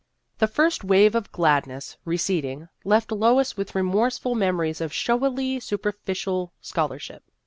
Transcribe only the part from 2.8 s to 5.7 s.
left. Lois with remorseful memories of showily